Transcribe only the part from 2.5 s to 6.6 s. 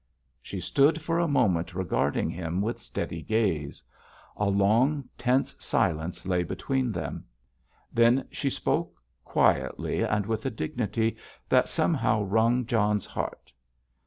with steady gaze. A long, tense silence lay